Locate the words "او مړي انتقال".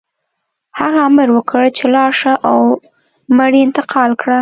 2.49-4.11